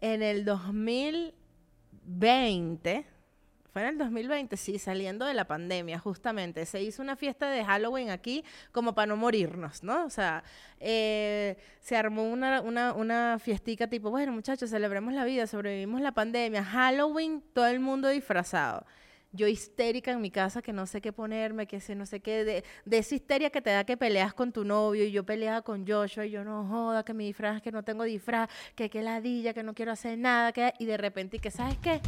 [0.00, 3.06] en el 2020
[3.76, 6.64] fue en el 2020, sí, saliendo de la pandemia, justamente.
[6.64, 10.06] Se hizo una fiesta de Halloween aquí como para no morirnos, ¿no?
[10.06, 10.44] O sea,
[10.80, 16.12] eh, se armó una, una, una fiestica tipo, bueno, muchachos, celebremos la vida, sobrevivimos la
[16.12, 16.64] pandemia.
[16.64, 18.86] Halloween, todo el mundo disfrazado
[19.36, 22.44] yo histérica en mi casa que no sé qué ponerme, que sé no sé qué,
[22.44, 25.62] de, de, esa histeria que te da que peleas con tu novio y yo peleaba
[25.62, 29.02] con Joshua y yo no joda, que mi disfraz, que no tengo disfraz, que qué
[29.02, 32.00] ladilla, que no quiero hacer nada, que y de repente, que sabes qué?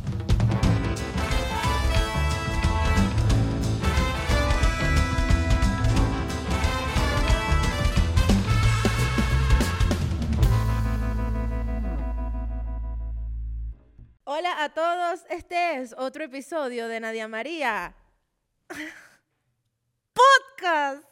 [14.31, 17.95] Hola a todos, este es otro episodio de Nadia María.
[20.13, 21.03] Podcast.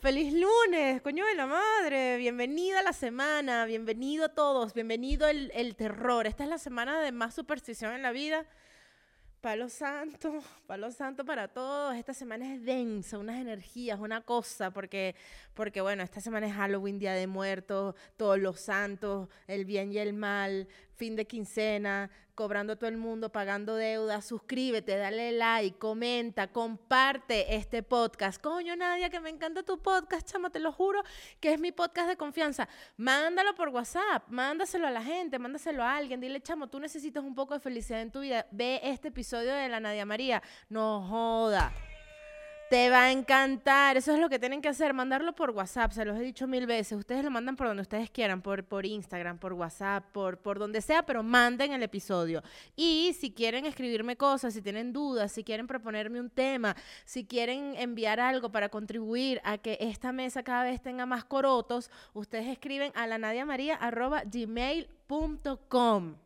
[0.00, 2.16] Feliz lunes, coño de la madre.
[2.16, 6.26] Bienvenida a la semana, bienvenido a todos, bienvenido el, el terror.
[6.26, 8.44] Esta es la semana de más superstición en la vida.
[9.44, 11.94] Palo santo, palo santo para todos.
[11.96, 15.14] Esta semana es densa, unas energías, una cosa, porque,
[15.52, 19.98] porque bueno, esta semana es Halloween, Día de Muertos, todos los santos, el bien y
[19.98, 24.24] el mal, fin de quincena, cobrando a todo el mundo, pagando deudas.
[24.24, 28.40] Suscríbete, dale like, comenta, comparte este podcast.
[28.40, 31.02] Coño, Nadia, que me encanta tu podcast, chama, te lo juro
[31.40, 32.68] que es mi podcast de confianza.
[32.96, 36.20] Mándalo por WhatsApp, mándaselo a la gente, mándaselo a alguien.
[36.20, 38.46] Dile, chamo, tú necesitas un poco de felicidad en tu vida.
[38.50, 40.42] Ve este episodio de la Nadia María.
[40.68, 41.72] No joda.
[42.74, 43.96] Te va a encantar.
[43.96, 45.92] Eso es lo que tienen que hacer, mandarlo por WhatsApp.
[45.92, 46.98] Se los he dicho mil veces.
[46.98, 50.80] Ustedes lo mandan por donde ustedes quieran, por, por Instagram, por WhatsApp, por, por donde
[50.80, 52.42] sea, pero manden el episodio.
[52.74, 57.76] Y si quieren escribirme cosas, si tienen dudas, si quieren proponerme un tema, si quieren
[57.76, 62.90] enviar algo para contribuir a que esta mesa cada vez tenga más corotos, ustedes escriben
[62.96, 63.18] a la
[64.24, 66.16] gmail.com.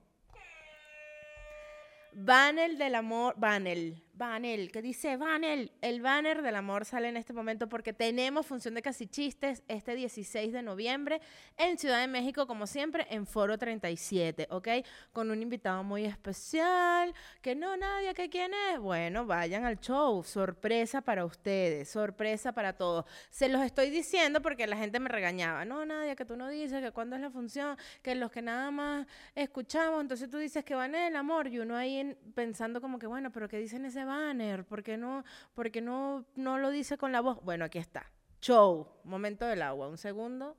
[2.14, 7.32] Banel del amor, Banel, Banel, que dice Banel, el banner del amor sale en este
[7.32, 11.20] momento porque tenemos función de casi chistes este 16 de noviembre
[11.56, 14.68] en Ciudad de México, como siempre, en Foro 37, ¿ok?
[15.12, 18.80] Con un invitado muy especial, que no, nadie, que quién es.
[18.80, 23.04] Bueno, vayan al show, sorpresa para ustedes, sorpresa para todos.
[23.30, 26.82] Se los estoy diciendo porque la gente me regañaba, no, Nadia, que tú no dices
[26.82, 29.06] que cuándo es la función, que los que nada más
[29.36, 33.30] escuchamos, entonces tú dices que van el amor y uno ahí pensando como que, bueno,
[33.30, 34.64] pero ¿qué dicen ese banner?
[34.64, 35.24] ¿Por qué no,
[35.54, 37.40] porque no, no lo dice con la voz?
[37.44, 38.10] Bueno, aquí está.
[38.40, 38.88] Show.
[39.04, 39.88] Momento del agua.
[39.88, 40.56] Un segundo.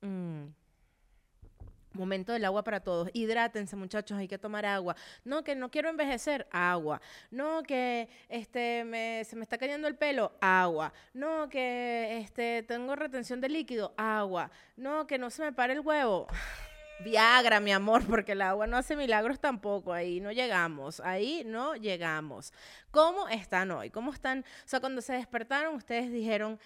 [0.00, 0.46] Mm.
[1.98, 3.10] Momento del agua para todos.
[3.12, 4.94] Hidrátense, muchachos, hay que tomar agua.
[5.24, 7.00] No, que no quiero envejecer, agua.
[7.30, 10.92] No, que este me, se me está cayendo el pelo, agua.
[11.12, 14.50] No, que este tengo retención de líquido, agua.
[14.76, 16.28] No, que no se me pare el huevo.
[17.00, 19.92] Viagra, mi amor, porque el agua no hace milagros tampoco.
[19.92, 21.00] Ahí no llegamos.
[21.00, 22.52] Ahí no llegamos.
[22.90, 23.90] ¿Cómo están hoy?
[23.90, 24.40] ¿Cómo están?
[24.40, 26.58] O sea, cuando se despertaron, ustedes dijeron,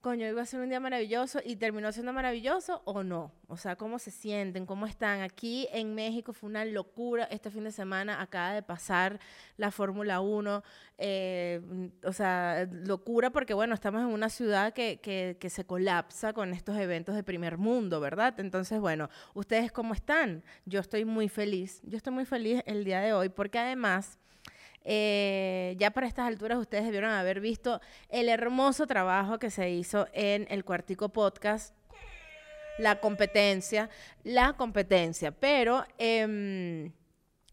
[0.00, 3.32] coño, iba a ser un día maravilloso y terminó siendo maravilloso o no.
[3.48, 4.64] O sea, ¿cómo se sienten?
[4.64, 5.20] ¿Cómo están?
[5.22, 7.24] Aquí en México fue una locura.
[7.24, 9.18] Este fin de semana acaba de pasar
[9.56, 10.62] la Fórmula 1.
[10.98, 11.60] Eh,
[12.04, 16.52] o sea, locura porque, bueno, estamos en una ciudad que, que, que, se colapsa con
[16.52, 18.38] estos eventos de primer mundo, ¿verdad?
[18.38, 20.44] Entonces, bueno, ¿ustedes cómo están?
[20.64, 21.80] Yo estoy muy feliz.
[21.82, 24.18] Yo estoy muy feliz el día de hoy porque además
[24.88, 30.06] eh, ya para estas alturas ustedes debieron haber visto el hermoso trabajo que se hizo
[30.12, 31.74] en el Cuartico Podcast.
[32.78, 33.90] La competencia,
[34.22, 36.92] la competencia, pero em,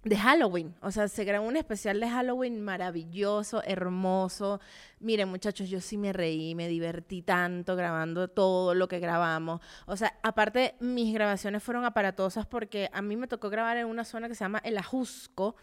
[0.03, 0.75] de Halloween.
[0.81, 4.59] O sea, se grabó un especial de Halloween maravilloso, hermoso.
[4.99, 9.59] Miren, muchachos, yo sí me reí, me divertí tanto grabando todo lo que grabamos.
[9.88, 14.03] O sea, aparte, mis grabaciones fueron aparatosas porque a mí me tocó grabar en una
[14.03, 15.55] zona que se llama El Ajusco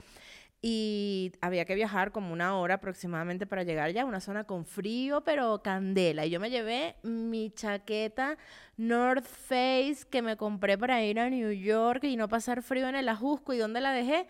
[0.62, 4.66] y había que viajar como una hora aproximadamente para llegar ya a una zona con
[4.66, 6.26] frío, pero candela.
[6.26, 8.36] Y yo me llevé mi chaqueta
[8.76, 12.96] North Face que me compré para ir a New York y no pasar frío en
[12.96, 13.54] el Ajusco.
[13.54, 14.26] ¿Y dónde la dejé?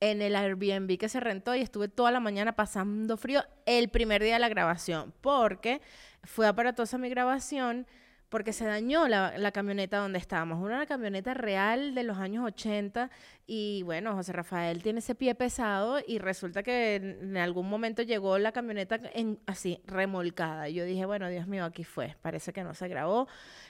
[0.00, 4.22] En el Airbnb que se rentó y estuve toda la mañana pasando frío el primer
[4.22, 5.82] día de la grabación, porque
[6.22, 7.86] fue aparatosa mi grabación
[8.34, 10.60] porque se dañó la, camioneta donde estábamos.
[10.60, 13.08] Una camioneta real de los años 80
[13.46, 18.36] y bueno, José Rafael tiene ese pie pesado y resulta que en algún momento llegó
[18.38, 20.68] la camioneta en, así remolcada.
[20.68, 22.16] Yo dije, bueno, Dios mío, aquí fue.
[22.22, 23.28] Parece que no se grabó,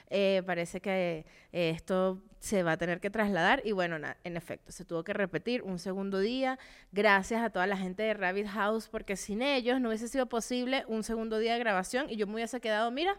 [0.09, 4.71] eh, parece que eh, esto se va a tener que trasladar y bueno, en efecto,
[4.71, 6.57] se tuvo que repetir un segundo día.
[6.91, 10.85] Gracias a toda la gente de Rabbit House porque sin ellos no hubiese sido posible
[10.87, 13.15] un segundo día de grabación y yo me hubiese quedado, mira,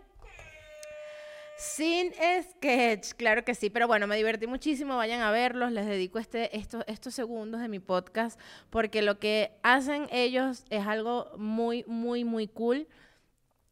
[1.59, 6.19] Sin sketch, claro que sí, pero bueno, me divertí muchísimo, vayan a verlos, les dedico
[6.19, 8.39] este, estos, estos segundos de mi podcast
[8.69, 12.87] porque lo que hacen ellos es algo muy, muy, muy cool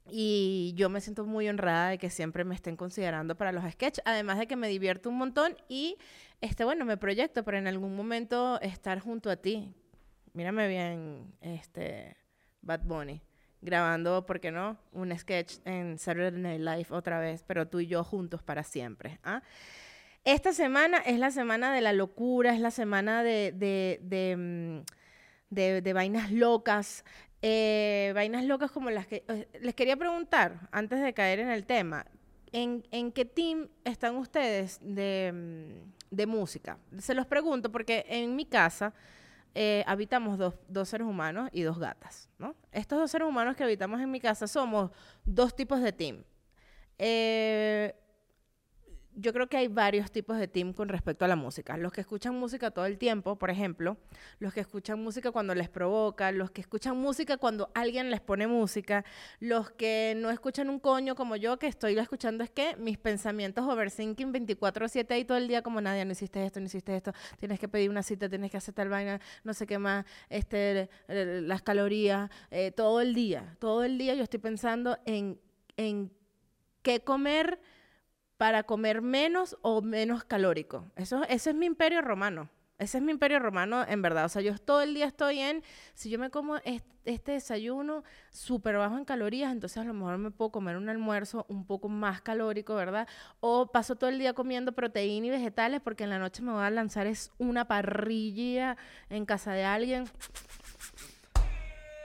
[0.09, 4.03] y yo me siento muy honrada de que siempre me estén considerando para los sketches,
[4.07, 5.99] además de que me divierto un montón y,
[6.41, 9.75] este, bueno, me proyecto para en algún momento estar junto a ti.
[10.33, 12.17] Mírame bien, este,
[12.63, 13.21] Bad Bunny
[13.65, 14.77] grabando, ¿por qué no?
[14.93, 19.19] Un sketch en Saturday Night Live otra vez, pero tú y yo juntos para siempre.
[19.25, 19.43] ¿ah?
[20.25, 24.83] Esta semana es la semana de la locura, es la semana de, de, de,
[25.83, 27.05] mm, vainas locas.
[27.43, 29.25] Eh, vainas locas como las que...
[29.29, 32.07] Eh, les quería preguntar, antes de caer en el tema,
[32.53, 36.79] ¿en, en qué team están ustedes de, mm, de música?
[36.99, 38.95] Se los pregunto porque en mi casa
[39.55, 42.57] eh, habitamos dos, dos, seres humanos y dos gatas, ¿no?
[42.73, 44.91] Estos dos seres humanos que habitamos en mi casa somos
[45.25, 46.25] dos tipos de team.
[46.99, 47.95] Eh,
[49.17, 51.77] yo creo que hay varios tipos de team con respecto a la música.
[51.77, 53.97] Los que escuchan música todo el tiempo, por ejemplo,
[54.39, 58.47] los que escuchan música cuando les provoca, los que escuchan música cuando alguien les pone
[58.47, 59.05] música,
[59.41, 63.65] los que no escuchan un coño como yo, que estoy escuchando es que mis pensamientos
[63.67, 67.61] overthinking 24/7 ahí todo el día como nadie, no hiciste esto, no hiciste esto, tienes
[67.61, 71.63] que pedir una cita, tienes que hacer tal vaina, no sé qué más, este, las
[71.63, 75.39] calorías, eh, todo el día, todo el día yo estoy pensando en,
[75.77, 76.11] en
[76.83, 77.61] qué comer
[78.45, 80.85] para comer menos o menos calórico.
[80.97, 82.51] Eso, ese es mi imperio romano.
[82.79, 84.27] Ese es mi imperio romano, en verdad.
[84.27, 85.63] O sea, yo todo el día estoy en,
[85.95, 90.31] si yo me como este, desayuno súper bajo en calorías, entonces a lo mejor me
[90.31, 93.09] puedo comer un almuerzo un poco más calórico, ¿verdad?
[93.41, 96.65] O paso todo el día comiendo proteína y vegetales porque en la noche me voy
[96.65, 98.77] a lanzar es una parrilla
[99.09, 100.05] en casa de alguien.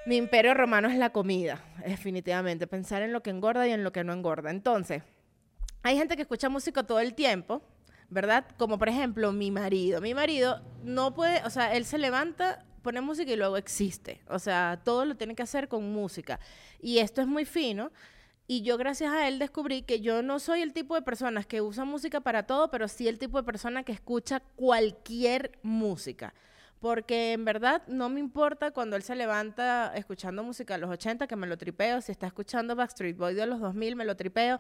[0.05, 2.65] Mi imperio romano es la comida, definitivamente.
[2.65, 4.51] Pensar en lo que engorda y en lo que no engorda.
[4.51, 5.03] Entonces
[5.83, 7.61] hay gente que escucha música todo el tiempo,
[8.09, 8.45] ¿verdad?
[8.57, 10.01] Como por ejemplo mi marido.
[10.01, 14.21] Mi marido no puede, o sea, él se levanta, pone música y luego existe.
[14.27, 16.39] O sea, todo lo tiene que hacer con música.
[16.81, 17.91] Y esto es muy fino.
[18.47, 21.61] Y yo gracias a él descubrí que yo no soy el tipo de personas que
[21.61, 26.33] usa música para todo, pero sí el tipo de persona que escucha cualquier música.
[26.79, 31.27] Porque en verdad no me importa cuando él se levanta escuchando música de los 80,
[31.27, 32.01] que me lo tripeo.
[32.01, 34.57] Si está escuchando Backstreet Boy de los 2000, me lo tripeo.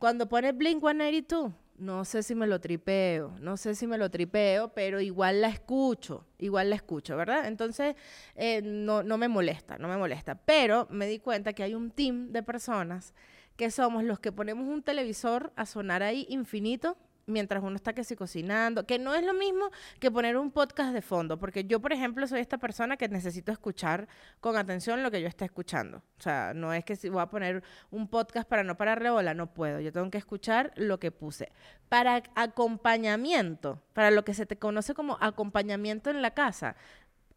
[0.00, 4.10] Cuando pone Blink 182, no sé si me lo tripeo, no sé si me lo
[4.10, 7.46] tripeo, pero igual la escucho, igual la escucho, ¿verdad?
[7.46, 7.96] Entonces,
[8.34, 10.36] eh, no, no me molesta, no me molesta.
[10.36, 13.12] Pero me di cuenta que hay un team de personas
[13.58, 18.04] que somos los que ponemos un televisor a sonar ahí infinito mientras uno está que
[18.04, 21.80] si cocinando, que no es lo mismo que poner un podcast de fondo, porque yo,
[21.80, 24.08] por ejemplo, soy esta persona que necesito escuchar
[24.40, 25.98] con atención lo que yo esté escuchando.
[26.18, 29.34] O sea, no es que si voy a poner un podcast para no pararle bola,
[29.34, 29.80] no puedo.
[29.80, 31.52] Yo tengo que escuchar lo que puse.
[31.88, 36.76] Para acompañamiento, para lo que se te conoce como acompañamiento en la casa,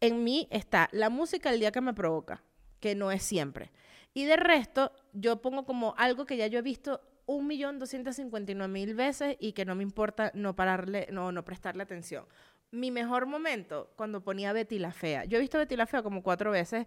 [0.00, 2.42] en mí está la música el día que me provoca,
[2.80, 3.70] que no es siempre.
[4.12, 8.16] Y de resto, yo pongo como algo que ya yo he visto un millón doscientos
[8.16, 11.82] cincuenta y nueve mil veces y que no me importa no pararle, no, no prestarle
[11.82, 12.26] atención.
[12.70, 15.24] Mi mejor momento, cuando ponía Betty la Fea.
[15.24, 16.86] Yo he visto Betty la Fea como cuatro veces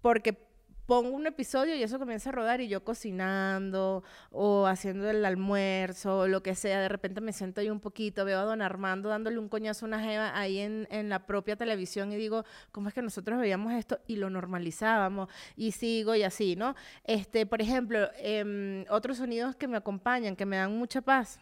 [0.00, 0.51] porque
[0.86, 6.20] pongo un episodio y eso comienza a rodar y yo cocinando o haciendo el almuerzo
[6.20, 9.08] o lo que sea, de repente me siento ahí un poquito, veo a don Armando
[9.08, 12.88] dándole un coñazo a una jeva ahí en, en la propia televisión y digo, ¿cómo
[12.88, 15.28] es que nosotros veíamos esto y lo normalizábamos?
[15.56, 16.74] Y sigo y así, ¿no?
[17.04, 21.38] Este, por ejemplo, eh, otros sonidos que me acompañan, que me dan mucha paz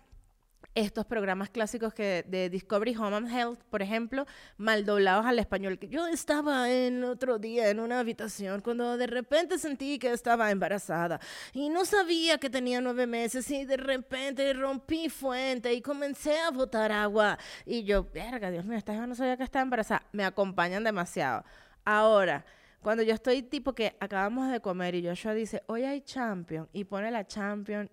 [0.75, 5.79] estos programas clásicos que de Discovery Home and Health, por ejemplo, mal doblados al español.
[5.81, 11.21] Yo estaba en otro día en una habitación cuando de repente sentí que estaba embarazada
[11.53, 16.51] y no sabía que tenía nueve meses y de repente rompí fuente y comencé a
[16.51, 20.07] botar agua y yo, verga, Dios mío, esta no sabía que estaba embarazada.
[20.13, 21.45] Me acompañan demasiado.
[21.85, 22.45] Ahora,
[22.81, 26.85] cuando yo estoy tipo que acabamos de comer y Joshua dice, hoy hay champion y
[26.85, 27.91] pone la champion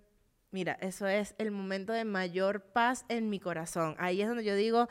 [0.52, 3.96] Mira, eso es el momento de mayor paz en mi corazón.
[4.00, 4.88] Ahí es donde yo digo,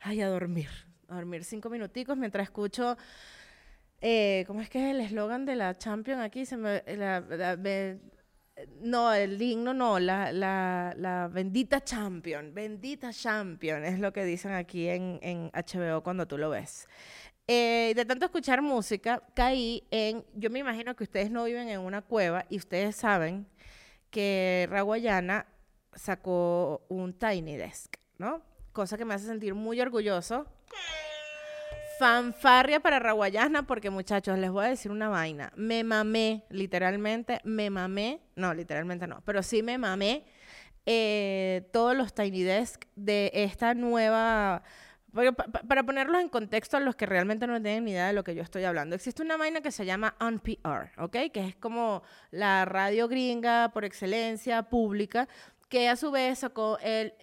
[0.00, 0.68] ay, a dormir,
[1.08, 2.96] a dormir cinco minuticos mientras escucho,
[4.00, 6.44] eh, ¿cómo es que es el eslogan de la Champion aquí?
[6.44, 6.82] Se me,
[8.80, 14.52] no, el himno no, la, la, la, bendita Champion, bendita Champion, es lo que dicen
[14.52, 16.88] aquí en, en HBO cuando tú lo ves.
[17.48, 21.80] Eh, de tanto escuchar música, caí en, yo me imagino que ustedes no viven en
[21.80, 23.46] una cueva y ustedes saben
[24.16, 25.44] que Raguayana
[25.92, 28.40] sacó un Tiny Desk, ¿no?
[28.72, 30.46] Cosa que me hace sentir muy orgulloso.
[31.98, 35.52] Fanfarria para Raguayana, porque muchachos, les voy a decir una vaina.
[35.54, 40.24] Me mamé, literalmente, me mamé, no, literalmente no, pero sí me mamé
[40.86, 44.62] eh, todos los Tiny Desk de esta nueva...
[45.68, 48.34] Para ponerlos en contexto a los que realmente no tienen ni idea de lo que
[48.34, 51.16] yo estoy hablando, existe una vaina que se llama NPR, ¿ok?
[51.32, 55.28] Que es como la radio gringa por excelencia, pública,
[55.68, 57.14] que a su vez sacó el,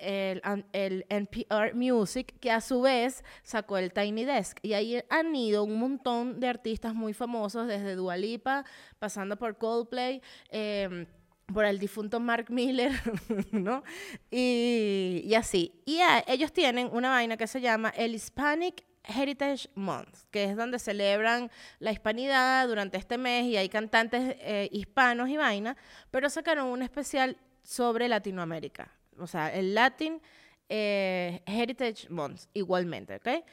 [1.09, 4.57] NPR Music, que a su vez sacó el Tiny Desk.
[4.61, 8.65] Y ahí han ido un montón de artistas muy famosos, desde Dua Lipa,
[8.99, 11.05] pasando por Coldplay, em,
[11.51, 12.91] por el difunto Mark Miller,
[13.51, 13.83] ¿no?
[14.31, 15.73] Y, y así.
[15.85, 20.79] Y ellos tienen una vaina que se llama el Hispanic Heritage Month, que es donde
[20.79, 25.75] celebran la hispanidad durante este mes y hay cantantes eh, hispanos y vaina,
[26.09, 28.91] pero sacaron un especial sobre Latinoamérica.
[29.19, 30.21] O sea, el Latin
[30.69, 33.43] eh, Heritage Month, igualmente, ¿ok?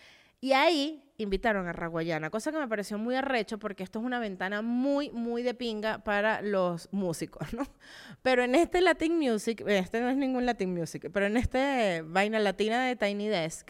[0.40, 4.18] Y ahí invitaron a Raguayana, cosa que me pareció muy arrecho porque esto es una
[4.18, 7.64] ventana muy, muy de pinga para los músicos, ¿no?
[8.22, 12.38] Pero en este Latin Music, este no es ningún Latin Music, pero en este vaina
[12.38, 13.68] latina de Tiny Desk,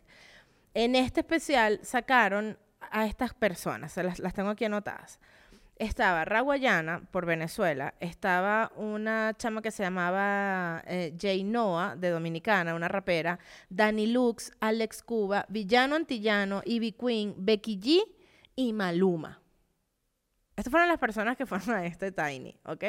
[0.75, 5.19] en este especial sacaron a estas personas, las, las tengo aquí anotadas
[5.81, 12.75] estaba Raguayana por Venezuela, estaba una chama que se llamaba eh, Jay Noah de Dominicana,
[12.75, 13.39] una rapera,
[13.71, 18.03] Dani Lux, Alex Cuba, Villano Antillano, Ivy Queen, Becky G
[18.57, 19.41] y Maluma.
[20.55, 22.85] Estas fueron las personas que fueron a este Tiny, ¿ok?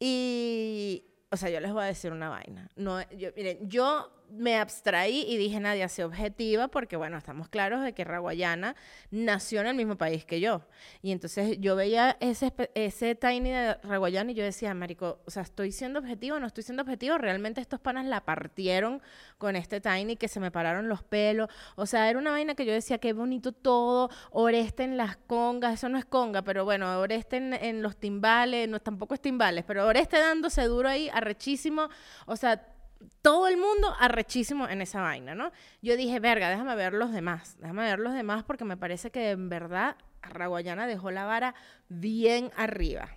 [0.00, 2.70] Y, o sea, yo les voy a decir una vaina.
[2.76, 2.98] No,
[3.36, 8.04] miren, yo me abstraí y dije, nadie sea objetiva, porque bueno, estamos claros de que
[8.04, 8.76] Raguayana
[9.10, 10.62] nació en el mismo país que yo.
[11.02, 15.42] Y entonces yo veía ese, ese Tiny de Raguayana y yo decía, Marico, o sea,
[15.42, 17.18] ¿estoy siendo objetivo no estoy siendo objetivo?
[17.18, 19.02] Realmente estos panas la partieron
[19.38, 21.48] con este Tiny, que se me pararon los pelos.
[21.76, 25.74] O sea, era una vaina que yo decía, qué bonito todo, Oreste en las congas,
[25.74, 29.64] eso no es conga, pero bueno, Oreste en, en los timbales, no tampoco es timbales,
[29.66, 31.88] pero Oreste dándose duro ahí, arrechísimo.
[32.26, 32.75] O sea,
[33.22, 35.52] todo el mundo arrechísimo en esa vaina, ¿no?
[35.82, 39.30] Yo dije, verga, déjame ver los demás, déjame ver los demás porque me parece que
[39.30, 41.54] en verdad Raguayana dejó la vara
[41.88, 43.10] bien arriba.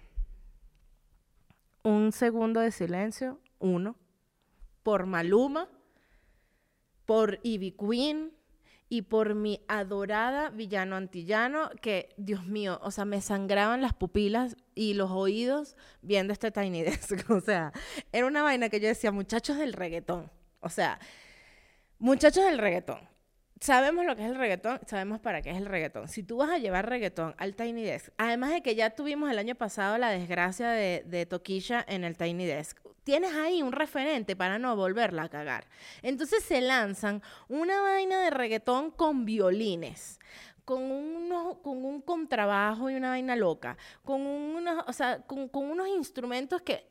[1.83, 3.95] Un segundo de silencio, uno,
[4.83, 5.69] por Maluma,
[7.05, 8.33] por Ivy Queen,
[8.89, 14.57] y por mi adorada villano antillano, que, Dios mío, o sea, me sangraban las pupilas
[14.75, 17.29] y los oídos viendo este Tiny Desk.
[17.29, 17.71] O sea,
[18.11, 20.31] era una vaina que yo decía, muchachos del reggaetón.
[20.59, 20.99] O sea,
[21.99, 23.09] muchachos del reggaetón
[23.59, 26.07] sabemos lo que es el reggaetón, sabemos para qué es el reggaetón.
[26.07, 29.37] Si tú vas a llevar reggaetón al Tiny Desk, además de que ya tuvimos el
[29.37, 34.35] año pasado la desgracia de, de Toquilla en el Tiny Desk, tienes ahí un referente
[34.35, 35.65] para no volverla a cagar.
[36.03, 40.19] Entonces se lanzan una vaina de reggaetón con violines
[40.63, 43.75] con, unos, con un contrabajo y una vaina loca,
[44.05, 46.85] con unos, o sea, con, unos instrumentos que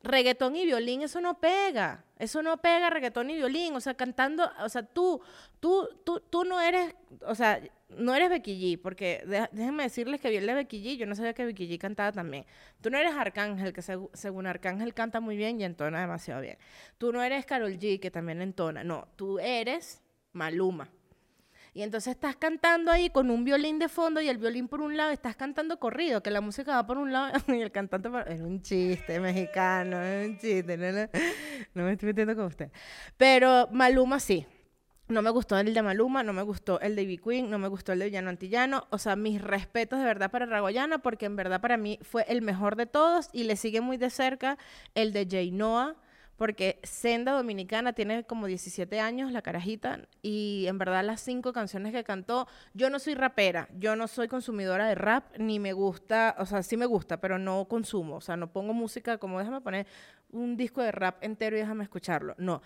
[0.00, 2.04] reggaetón y violín, eso no pega.
[2.20, 3.74] Eso no pega reggaetón y violín.
[3.74, 5.20] O sea, cantando, o sea, tú,
[5.58, 6.94] tú, tú, tú no eres,
[7.26, 7.60] o sea,
[7.98, 11.34] no eres Becky G, porque déjenme decirles que bien de Becky G, yo no sabía
[11.34, 12.46] que Becky G cantaba también.
[12.80, 16.58] Tú no eres Arcángel, que según Arcángel canta muy bien y entona demasiado bien.
[16.98, 18.84] Tú no eres Carol G, que también entona.
[18.84, 20.90] No, tú eres Maluma.
[21.76, 24.96] Y entonces estás cantando ahí con un violín de fondo y el violín por un
[24.96, 28.28] lado, estás cantando corrido, que la música va por un lado y el cantante por...
[28.28, 30.92] Es un chiste mexicano, es un chiste, no,
[31.74, 32.70] no, me estoy metiendo con usted.
[33.16, 34.46] Pero Maluma sí.
[35.06, 37.68] No me gustó el de Maluma, no me gustó el de Ivy Queen, no me
[37.68, 38.86] gustó el de Villano Antillano.
[38.90, 42.40] O sea, mis respetos de verdad para Ragoyana, porque en verdad para mí fue el
[42.40, 44.56] mejor de todos y le sigue muy de cerca
[44.94, 45.96] el de Jay Noah
[46.36, 51.92] porque Senda Dominicana tiene como 17 años, la carajita, y en verdad las cinco canciones
[51.92, 56.34] que cantó, yo no soy rapera, yo no soy consumidora de rap, ni me gusta,
[56.38, 59.60] o sea, sí me gusta, pero no consumo, o sea, no pongo música como déjame
[59.60, 59.86] poner
[60.32, 62.62] un disco de rap entero y déjame escucharlo, no.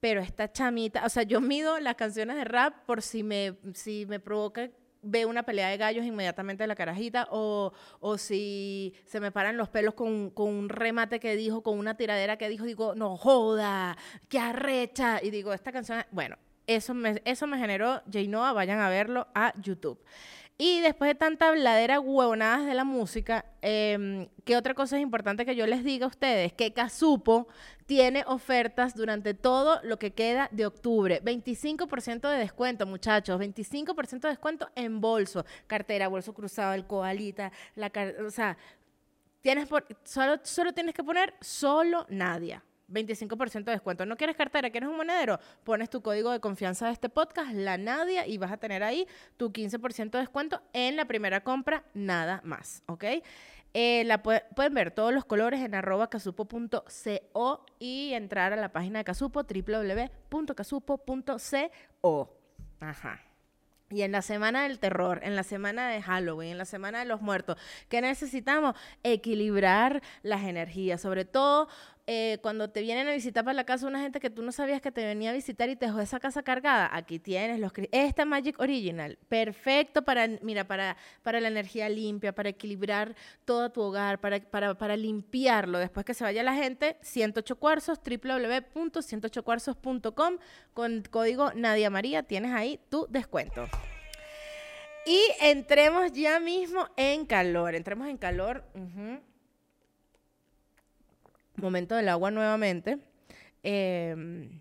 [0.00, 4.06] Pero esta chamita, o sea, yo mido las canciones de rap por si me, si
[4.06, 4.70] me provoca
[5.02, 9.56] ve una pelea de gallos inmediatamente de la carajita o, o si se me paran
[9.56, 13.16] los pelos con, con, un remate que dijo, con una tiradera que dijo, digo, no
[13.16, 13.96] joda,
[14.28, 15.20] qué arrecha.
[15.22, 16.36] Y digo, esta canción, bueno,
[16.66, 19.98] eso me, eso me generó J vayan a verlo a YouTube.
[20.60, 25.46] Y después de tanta habladera huevonadas de la música, eh, ¿qué otra cosa es importante
[25.46, 26.52] que yo les diga a ustedes?
[26.52, 27.46] Que Casupo
[27.86, 31.22] tiene ofertas durante todo lo que queda de octubre.
[31.22, 33.40] 25% de descuento, muchachos.
[33.40, 35.46] 25% de descuento en bolso.
[35.68, 37.92] Cartera, bolso cruzado, el coalita, la
[38.26, 38.58] o sea,
[39.40, 42.64] tienes por, solo, solo tienes que poner solo Nadia.
[42.88, 44.06] 25% de descuento.
[44.06, 44.70] ¿No quieres cartera?
[44.70, 45.38] ¿Quieres un monedero?
[45.64, 49.06] Pones tu código de confianza de este podcast, la Nadia, y vas a tener ahí
[49.36, 53.04] tu 15% de descuento en la primera compra, nada más, ¿ok?
[53.74, 59.00] Eh, la pueden ver todos los colores en arroba casupo.co y entrar a la página
[59.00, 62.38] de Casupo, www.casupo.co.
[62.80, 63.20] Ajá.
[63.90, 67.06] Y en la semana del terror, en la semana de Halloween, en la semana de
[67.06, 67.56] los muertos,
[67.88, 68.76] ¿qué necesitamos?
[69.02, 71.68] Equilibrar las energías, sobre todo
[72.10, 74.80] eh, cuando te vienen a visitar para la casa una gente que tú no sabías
[74.80, 78.24] que te venía a visitar y te dejó esa casa cargada, aquí tienes los esta
[78.24, 84.20] Magic Original, perfecto para, mira, para, para la energía limpia, para equilibrar todo tu hogar,
[84.20, 85.78] para, para, para limpiarlo.
[85.78, 90.38] Después que se vaya la gente, 108 cuarzos, www.108cuarzos.com,
[90.72, 93.68] con código Nadia María, tienes ahí tu descuento.
[95.04, 98.64] Y entremos ya mismo en calor, entremos en calor
[101.60, 102.98] momento del agua nuevamente.
[103.62, 104.60] Em,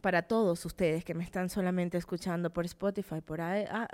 [0.00, 3.40] para todos ustedes que me están solamente escuchando por Spotify, por,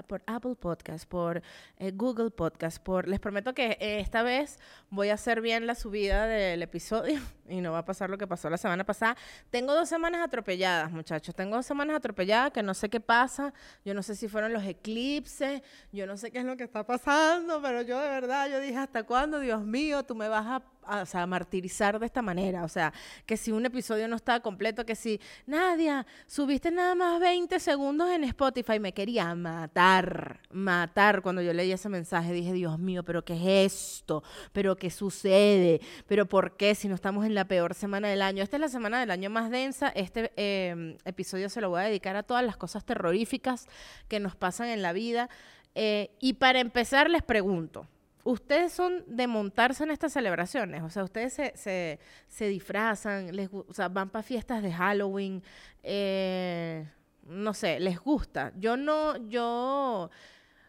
[0.07, 1.43] por Apple Podcast, por
[1.79, 4.59] eh, Google Podcast, por les prometo que eh, esta vez
[4.91, 8.27] voy a hacer bien la subida del episodio y no va a pasar lo que
[8.27, 9.17] pasó la semana pasada.
[9.51, 11.35] Tengo dos semanas atropelladas, muchachos.
[11.35, 13.53] Tengo dos semanas atropelladas que no sé qué pasa.
[13.85, 16.85] Yo no sé si fueron los eclipses, yo no sé qué es lo que está
[16.85, 20.63] pasando, pero yo de verdad, yo dije, ¿hasta cuándo, Dios mío, tú me vas a
[20.87, 22.65] o sea, martirizar de esta manera.
[22.65, 22.93] O sea,
[23.27, 28.11] que si un episodio no estaba completo, que si, Nadia, subiste nada más 20 segundos
[28.11, 32.33] en Spotify, me quería matar, matar cuando yo leí ese mensaje.
[32.33, 34.23] Dije, Dios mío, pero ¿qué es esto?
[34.53, 35.81] ¿Pero qué sucede?
[36.07, 38.43] ¿Pero por qué si no estamos en la peor semana del año?
[38.43, 39.89] Esta es la semana del año más densa.
[39.89, 43.67] Este em, episodio se lo voy a dedicar a todas las cosas terroríficas
[44.09, 45.29] que nos pasan en la vida.
[45.75, 47.89] Eh, y para empezar, les pregunto,
[48.25, 53.73] ustedes son de montarse en estas celebraciones, o sea, ustedes se, se, disfrazan, les, o
[53.73, 55.43] sea, van para fiestas de Halloween,
[55.83, 56.87] eh,
[57.27, 58.53] no sé, les gusta.
[58.57, 60.11] Yo no, yo,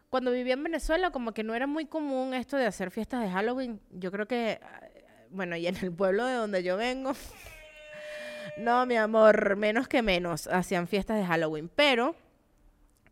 [0.09, 3.29] cuando vivía en Venezuela, como que no era muy común esto de hacer fiestas de
[3.29, 3.79] Halloween.
[3.91, 4.59] Yo creo que,
[5.29, 7.13] bueno, y en el pueblo de donde yo vengo,
[8.57, 12.15] no, mi amor, menos que menos hacían fiestas de Halloween, pero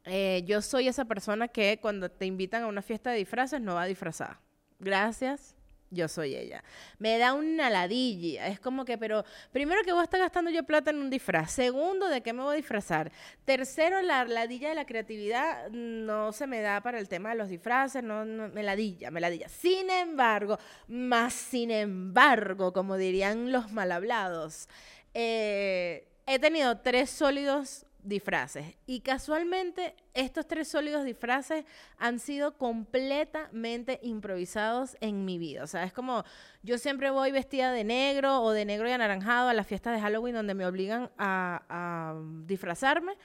[0.05, 3.75] eh, yo soy esa persona que cuando te invitan a una fiesta de disfraces no
[3.75, 4.41] va disfrazada.
[4.79, 5.55] Gracias,
[5.93, 6.63] yo soy ella.
[6.97, 8.47] Me da una ladilla.
[8.47, 11.51] Es como que, pero primero que voy a estar gastando yo plata en un disfraz.
[11.51, 13.11] Segundo, ¿de qué me voy a disfrazar?
[13.45, 17.49] Tercero, la ladilla de la creatividad no se me da para el tema de los
[17.49, 18.03] disfraces.
[18.03, 19.47] No, me ladilla, me ladilla.
[19.47, 24.67] Sin embargo, más sin embargo, como dirían los mal hablados,
[25.13, 28.75] eh, he tenido tres sólidos disfraces.
[28.85, 31.65] Y casualmente estos tres sólidos disfraces
[31.97, 35.63] han sido completamente improvisados en mi vida.
[35.63, 36.23] O sea, es como
[36.61, 40.01] yo siempre voy vestida de negro o de negro y anaranjado a las fiestas de
[40.01, 43.17] Halloween donde me obligan a, disfrazarme.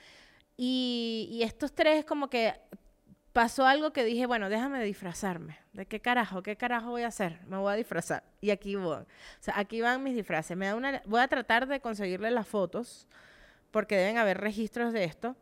[0.57, 2.55] Y, estos tres como que
[3.33, 5.59] pasó algo que dije, bueno, déjame disfrazarme.
[5.73, 6.43] ¿De qué carajo?
[6.43, 7.41] ¿Qué carajo voy a hacer?
[7.47, 8.25] Me voy a disfrazar.
[8.41, 9.05] Y aquí voy.
[9.55, 10.57] Aquí van mis disfraces.
[10.57, 13.07] Me da una, voy a tratar de conseguirle las fotos
[13.71, 15.37] porque deben haber registros de esto.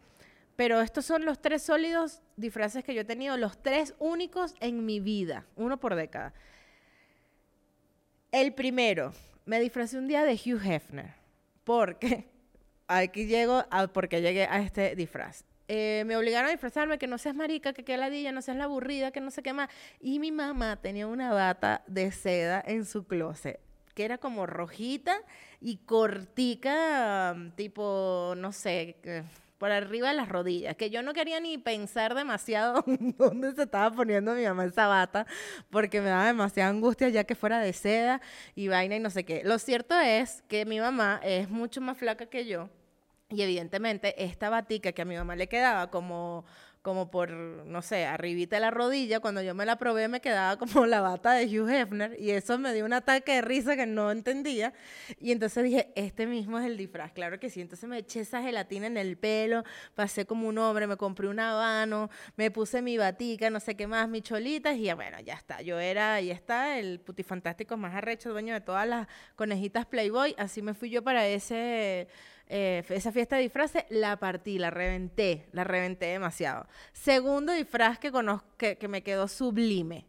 [0.57, 4.87] Pero estos son los tres sólidos disfraces que yo he tenido, los tres únicos en
[4.87, 6.33] mi vida, uno por década.
[8.33, 9.13] El primero,
[9.45, 11.15] me disfracé un día de Hugh Hefner,
[11.65, 12.29] porque
[12.89, 15.45] aquí llego a, porque llegué a este disfraz.
[15.69, 18.65] Eh, me obligaron a disfrazarme, que no seas marica, que quede ladilla, no seas la
[18.65, 19.69] aburrida, que no sé qué más.
[20.01, 23.66] Y mi mamá tenía una bata de seda en su closet
[23.97, 25.23] que era como rojita
[25.59, 28.97] y cortica, tipo, no sé,
[29.57, 32.85] por arriba de las rodillas, que yo no quería ni pensar demasiado
[33.17, 35.27] dónde se estaba poniendo mi mamá esa bata,
[35.71, 38.21] porque me daba demasiada angustia ya que fuera de seda
[38.55, 39.41] y vaina y no sé qué.
[39.45, 42.69] Lo cierto es que mi mamá es mucho más flaca que yo.
[43.31, 46.45] Y evidentemente esta batica que a mi mamá le quedaba como
[46.87, 50.57] como por, no sé, arribita de la rodilla, cuando yo me la probé me quedaba
[50.61, 53.87] como la bata de Hugh Hefner y eso me dio un ataque de risa que
[53.87, 54.73] no entendía.
[55.19, 58.41] Y entonces dije, este mismo es el disfraz, claro que sí, entonces me eché esa
[58.41, 59.65] gelatina en el pelo,
[59.97, 63.89] pasé como un hombre, me compré un habano, me puse mi batica, no sé qué
[63.89, 68.31] más, mis cholitas y bueno, ya está, yo era, ahí está, el putifantástico más arrecho,
[68.31, 72.07] dueño de todas las conejitas Playboy, así me fui yo para ese
[72.49, 76.67] eh, esa fiesta de disfraces la partí, la reventé, la reventé demasiado.
[76.93, 80.07] Segundo disfraz que, conozco, que, me quedó sublime.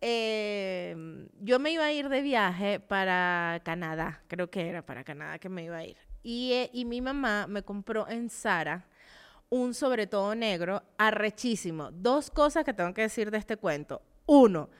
[0.00, 0.96] Eh,
[1.40, 5.48] yo me iba a ir de viaje para Canadá, creo que era para Canadá que
[5.48, 5.96] me iba a ir.
[6.22, 8.86] Y, eh, y mi mamá me compró en Sara
[9.48, 11.90] un sobre todo negro arrechísimo.
[11.92, 14.02] Dos cosas que tengo que decir de este cuento.
[14.26, 14.70] Uno,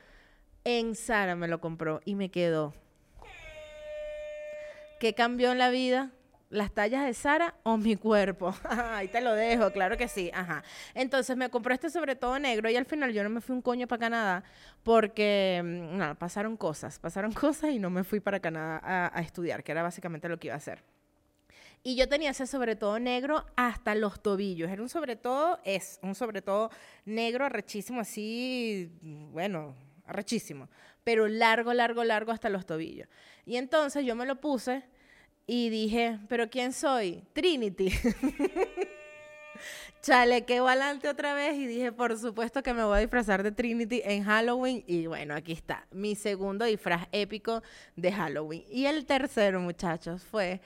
[0.63, 2.73] en Sara me lo compró y me quedó.
[4.99, 6.11] ¿Qué cambió en la vida?
[6.51, 8.53] Las tallas de Sara o mi cuerpo.
[8.69, 10.29] Ahí te lo dejo, claro que sí.
[10.33, 10.63] Ajá.
[10.93, 13.61] Entonces me compré este sobre todo negro y al final yo no me fui un
[13.61, 14.43] coño para Canadá
[14.83, 19.63] porque, mm, no, pasaron cosas, pasaron cosas y no me fui para Canadá a, estudiar,
[19.63, 20.83] que era básicamente lo que iba a hacer.
[21.83, 24.69] Y yo tenía ese sobre todo negro hasta los tobillos.
[24.69, 26.69] Era un sobre todo, es un sobre todo
[27.05, 28.91] negro, arrechísimo, así,
[29.31, 29.73] bueno,
[30.05, 30.69] arrechísimo.
[31.03, 33.07] Pero largo, largo, largo hasta los tobillos.
[33.45, 34.83] Y entonces yo me lo puse
[35.53, 37.25] y dije, ¿pero quién soy?
[37.33, 37.91] Trinity.
[40.01, 44.01] Chalequeo adelante otra vez y dije, por supuesto que me voy a disfrazar de Trinity
[44.05, 44.81] en Halloween.
[44.87, 47.61] Y bueno, aquí está, mi segundo disfraz épico
[47.97, 48.63] de Halloween.
[48.71, 50.61] Y el tercero, muchachos, fue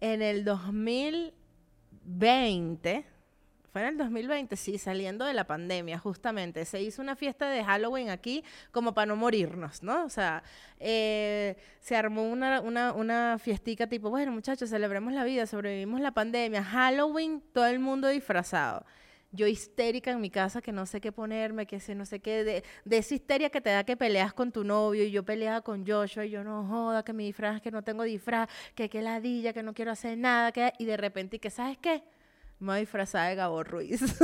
[0.00, 3.04] en el 2020
[3.72, 6.64] fue en el 2020, sí, saliendo de la pandemia, justamente.
[6.64, 10.04] Se hizo una fiesta de Halloween aquí como para no morirnos, ¿no?
[10.04, 10.42] O sea,
[10.80, 16.10] eh, se armó una, una, una fiestica tipo, bueno, muchachos, celebremos la vida, sobrevivimos la
[16.10, 16.64] pandemia.
[16.64, 18.84] Halloween, todo el mundo disfrazado.
[19.32, 22.42] Yo histérica en mi casa que no sé qué ponerme, que sé no sé qué,
[22.42, 25.60] de, de esa histeria que te da que peleas con tu novio y yo peleaba
[25.60, 29.00] con Joshua y yo no joda, que mi disfraz, que no tengo disfraz, que qué
[29.00, 32.02] ladilla, que no quiero hacer nada, que y de repente, que sabes qué?
[32.60, 34.00] Me voy disfrazada de Gabo Ruiz.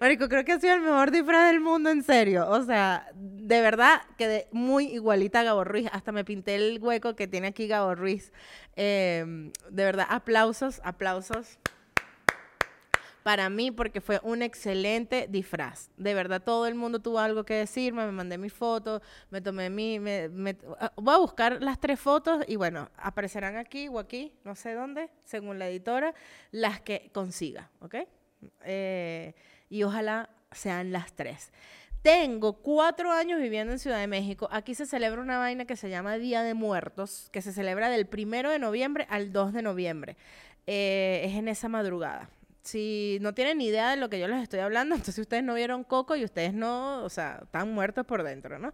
[0.00, 2.48] Marico, creo que ha sido el mejor disfraz del mundo, en serio.
[2.48, 5.88] O sea, de verdad quedé muy igualita a Gabo Ruiz.
[5.92, 8.32] Hasta me pinté el hueco que tiene aquí Gabo Ruiz.
[8.74, 11.58] Em, de verdad, aplausos, aplausos
[13.22, 15.90] para mí porque fue un excelente disfraz.
[15.96, 19.70] De verdad, todo el mundo tuvo algo que decirme, me mandé mi foto, me tomé
[19.70, 19.98] mi...
[19.98, 20.28] Me,
[20.78, 24.74] ah, voy a buscar las tres fotos y bueno, aparecerán aquí o aquí, no sé
[24.74, 26.14] dónde, según la editora,
[26.50, 27.96] las que consiga, ¿ok?
[28.64, 29.34] Eh,
[29.70, 31.52] y ojalá sean las tres.
[32.02, 34.48] Tengo cuatro años viviendo en Ciudad de México.
[34.50, 38.06] Aquí se celebra una vaina que se llama Día de Muertos, que se celebra del
[38.06, 40.16] primero de noviembre al 2 de noviembre.
[40.66, 42.28] Eh, es en esa madrugada
[42.62, 45.54] si no tienen ni idea de lo que yo les estoy hablando, entonces ustedes no
[45.54, 48.72] vieron Coco y ustedes no, o sea, están muertos por dentro, ¿no?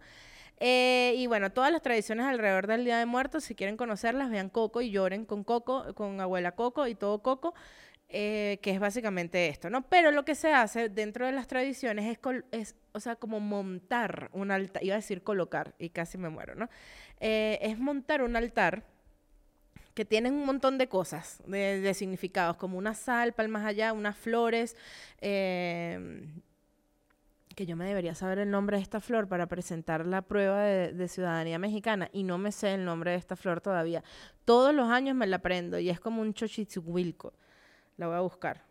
[0.61, 4.49] Eh, y bueno, todas las tradiciones alrededor del Día de Muertos, si quieren conocerlas, vean
[4.49, 7.53] Coco y lloren con Coco, con abuela Coco y todo Coco,
[8.09, 9.83] eh, que es básicamente esto, ¿no?
[9.87, 12.19] Pero lo que se hace dentro de las tradiciones es,
[12.51, 16.55] es o sea, como montar un altar, iba a decir colocar y casi me muero,
[16.55, 16.69] ¿no?
[17.19, 18.83] Eh, es montar un altar
[19.93, 24.75] que tienen un montón de cosas, de, significados, como una sal, palmas allá, unas flores,
[25.19, 26.41] em,
[27.55, 31.07] que yo me debería saber el nombre de esta flor para presentar la prueba de,
[31.09, 34.03] ciudadanía mexicana y no me sé el nombre de esta flor todavía.
[34.45, 37.33] Todos los años me la aprendo y es como un chochitzhuilco.
[37.97, 38.68] La voy a buscar.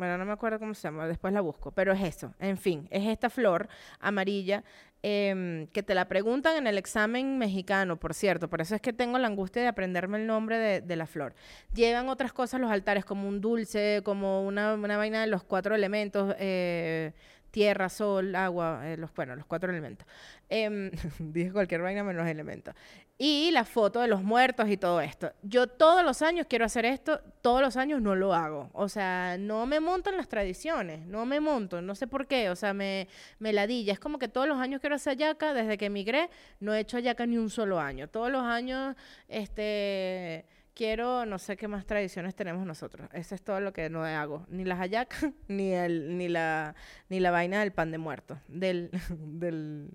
[0.00, 2.32] Bueno, no me acuerdo cómo se llama, después la busco, pero es eso.
[2.38, 3.68] En fin, es esta flor
[4.00, 4.64] amarilla
[5.02, 8.92] Em, que te la preguntan en el examen mexicano, por cierto, por eso es que
[8.92, 11.34] tengo la angustia de aprenderme el nombre de, la flor.
[11.72, 15.74] Llevan otras cosas los altares, como un dulce, como una, una vaina de los cuatro
[15.74, 17.12] elementos, eh,
[17.50, 20.06] tierra, sol, agua, eh, los, bueno, los cuatro elementos.
[20.48, 22.74] Em, dije cualquier vaina menos elementos.
[23.18, 25.32] Y la foto de los muertos y todo esto.
[25.42, 28.70] Yo todos los años quiero hacer esto, todos los años no lo hago.
[28.72, 32.48] O sea, no me monto en las tradiciones, no me monto, no sé por qué.
[32.50, 33.08] O sea, me,
[33.38, 33.92] me ladilla.
[33.92, 36.98] Es como que todos los años quiero hacer yaca, desde que emigré no he hecho
[36.98, 38.08] yaca ni un solo año.
[38.08, 38.96] Todos los años,
[39.28, 40.46] este
[40.80, 43.06] quiero, no sé qué más tradiciones tenemos nosotros.
[43.12, 44.46] Eso es todo lo que no hago.
[44.48, 46.74] Ni las hallacas, ni el, ni la,
[47.10, 48.40] ni la vaina del pan de muerto.
[48.48, 49.90] Del, del,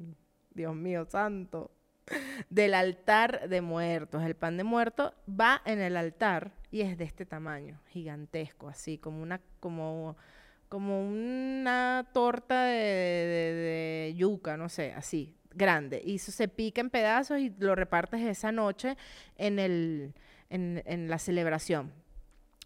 [0.52, 1.72] Dios mío santo.
[2.52, 4.22] Del altar de muertos.
[4.22, 9.00] El pan de muerto va en el altar y es de este tamaño, gigantesco, así,
[9.00, 10.16] como una, como,
[10.70, 16.00] como una torta de, de yuca, no sé, así, grande.
[16.06, 18.98] Y eso se pica en pedazos y lo repartes esa noche
[19.36, 20.14] en el
[20.50, 21.94] en, la celebración.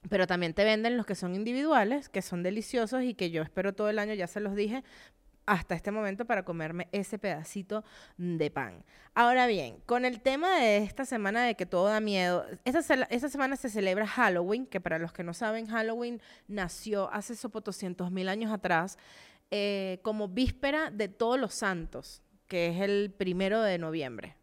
[0.10, 3.74] Pero también te venden los que son individuales, que son deliciosos y que yo espero
[3.74, 4.84] todo el año, ya se los dije,
[5.46, 7.84] hasta este momento para comerme ese pedacito
[8.18, 8.86] de pan.
[9.16, 12.82] Ahora bien, con el tema de esta semana de que todo da miedo, esta,
[13.30, 18.12] semana se celebra Halloween, que para los que no saben, Halloween nació hace sopo 200
[18.12, 18.98] mil años atrás
[19.52, 24.39] eh, como víspera de todos los santos, que es el primero de noviembre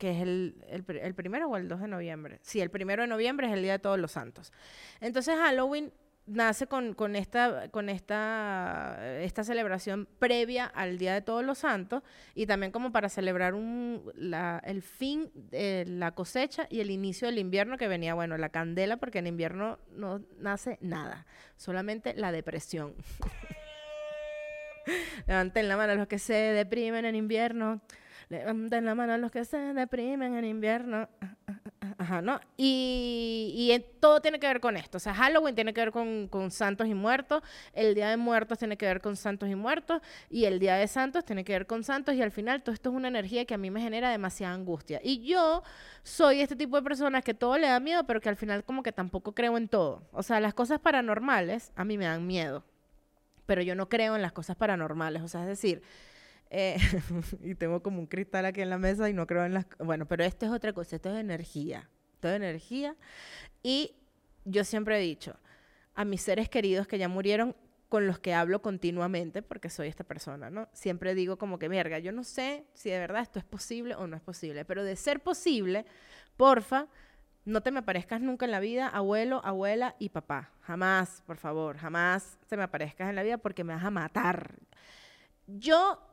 [0.00, 2.38] que es el, el, primero o el 2 de noviembre.
[2.40, 4.50] Sí, el primero de noviembre es el Día de Todos los Santos.
[4.98, 5.92] Entonces Halloween
[6.24, 12.02] nace con, con, esta, con esta, esta celebración previa al Día de Todos los Santos
[12.34, 17.28] y también como para celebrar un, la, el fin de la cosecha y el inicio
[17.28, 22.32] del invierno que venía, bueno, la candela, porque en invierno no nace nada, solamente la
[22.32, 22.94] depresión.
[25.26, 27.82] Levanten la mano los que se deprimen en invierno.
[28.30, 31.08] Levanten la mano a los que se deprimen en invierno.
[31.98, 32.40] Ajá, ¿no?
[32.56, 34.98] Y, y todo tiene que ver con esto.
[34.98, 38.58] O sea, Halloween tiene que ver con, con santos y muertos, el Día de Muertos
[38.58, 41.66] tiene que ver con santos y muertos, y el Día de Santos tiene que ver
[41.66, 44.10] con santos, y al final todo esto es una energía que a mí me genera
[44.10, 45.00] demasiada angustia.
[45.02, 45.64] Y yo
[46.04, 48.84] soy este tipo de personas que todo le da miedo, pero que al final como
[48.84, 50.04] que tampoco creo en todo.
[50.12, 52.64] O sea, las cosas paranormales a mí me dan miedo,
[53.44, 55.22] pero yo no creo en las cosas paranormales.
[55.22, 55.82] O sea, es decir...
[56.50, 56.76] eh,
[57.42, 59.66] y tengo como un cristal aquí en la mesa y no creo en las...
[59.78, 61.88] Bueno, pero esto es otra cosa, esto es energía.
[62.14, 62.96] Esto es energía.
[63.62, 63.94] Y
[64.44, 65.36] yo siempre he dicho
[65.94, 67.56] a mis seres queridos que ya murieron,
[67.88, 70.68] con los que hablo continuamente, porque soy esta persona, ¿no?
[70.72, 74.06] Siempre digo como que, verga, yo no sé si de verdad esto es posible o
[74.06, 75.84] no es posible, pero de ser posible,
[76.36, 76.86] porfa,
[77.44, 80.52] no te me aparezcas nunca en la vida, abuelo, abuela y papá.
[80.60, 84.54] Jamás, por favor, jamás te me aparezcas en la vida porque me vas a matar.
[85.48, 86.09] Yo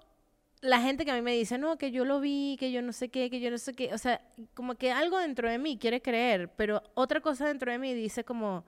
[0.67, 2.91] la gente que a mí me dice, no, que yo lo vi, que yo no
[2.91, 4.21] sé qué, que yo no sé qué, o sea,
[4.53, 8.25] como que algo dentro de mí quiere creer, pero otra cosa dentro de mí dice
[8.25, 8.65] como,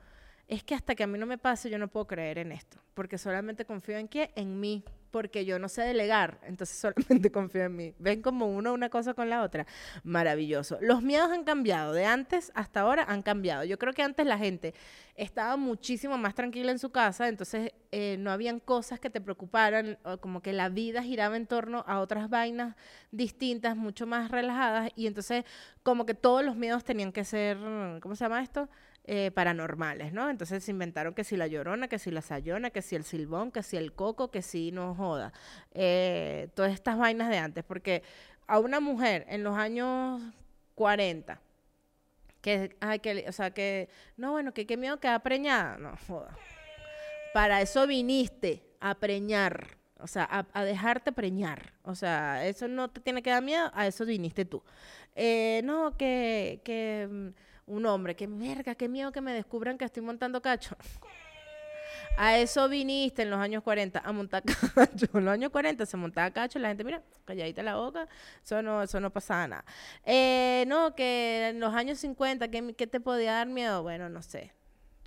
[0.48, 2.80] es que hasta que a mí no me pase, yo no puedo creer en esto,
[2.94, 6.78] porque solamente confío en qué, en mí, porque yo no sé delegar, entonces
[7.10, 7.94] solamente confío en mí.
[8.00, 9.66] Ven como uno una cosa con la otra.
[10.04, 10.78] Maravilloso.
[10.82, 13.64] Los miedos han cambiado, de antes hasta ahora han cambiado.
[13.64, 14.74] Yo creo que antes la gente
[15.16, 19.98] estaba muchísimo más tranquila en su casa, entonces eh, no habían cosas que te preocuparan,
[20.22, 22.76] como que la vida giraba en torno a otras vainas
[23.12, 25.44] distintas, mucho más relajadas, y entonces
[25.84, 27.58] como que todos los miedos tenían que ser,
[28.02, 28.70] ¿cómo se llama esto?
[29.12, 30.30] Eh, paranormales, ¿no?
[30.30, 33.52] Entonces se inventaron que si la llorona, que si la sayona, que si el silbón,
[33.52, 35.34] que si el coco, que si no joda.
[35.72, 38.04] Eh, todas estas vainas de antes, porque
[38.46, 40.22] a una mujer en los años
[40.76, 41.42] 40,
[42.42, 46.38] que, ay, que, o sea, que, no, bueno, que qué miedo queda preñada, no joda.
[47.34, 51.74] Para eso viniste, a preñar, o sea, a, dejarte preñar.
[51.82, 54.62] O sea, eso no te tiene que dar miedo, a eso viniste tú.
[55.16, 59.86] Eh, no, que, que mm, un hombre, que merga, qué miedo que me descubran que
[59.86, 60.76] estoy montando cacho.
[62.18, 64.44] A eso viniste en los años 40, a montar
[64.76, 65.06] cacho.
[65.14, 68.08] En los años 40 se montaba cacho, la gente, mira, calladita la boca,
[68.44, 69.66] eso no, eso no pasaba nada.
[70.04, 73.84] Eh, no, que en los años 50, ¿qué, qué te podía dar miedo?
[73.84, 74.52] Bueno, no sé.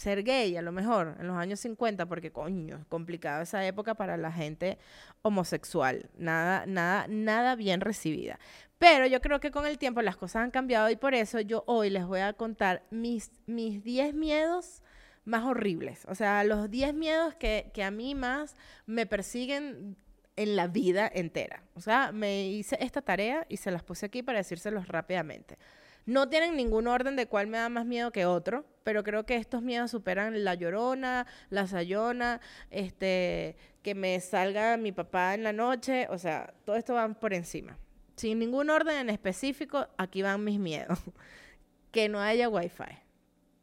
[0.03, 3.95] Ser gay, a lo mejor, en los años 50, porque coño, es complicado esa época
[3.95, 4.77] para la gente
[5.23, 6.11] homosexual.
[6.17, 8.41] Nada, nada, nada bien recibida.
[8.79, 11.63] Pero yo creo que con el tiempo las cosas han cambiado y por eso yo
[11.69, 14.83] hoy les voy a contar mis, mis 10 miedos
[15.25, 16.05] más horribles.
[16.09, 19.97] O sea, los 10 miedos que, que a mí más me persiguen
[20.35, 21.63] en la vida entera.
[21.77, 25.59] O sea, me hice esta tarea y se las puse aquí para decírselos rápidamente.
[26.07, 29.37] No tienen ningún orden de cuál me da más miedo que otro, pero creo que
[29.37, 35.53] estos miedos superan la llorona, la sayona, este, que me salga mi papá en la
[35.53, 37.79] noche, o sea, todo esto va por encima.
[38.17, 40.99] Sin ningún orden en específico, aquí van mis miedos.
[41.93, 42.85] que no haya wifi.